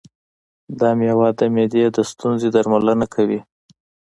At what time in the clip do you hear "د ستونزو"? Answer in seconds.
1.95-2.47